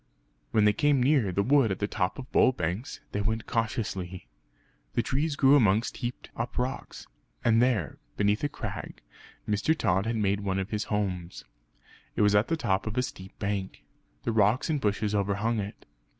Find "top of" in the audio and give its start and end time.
1.87-2.31, 12.57-12.97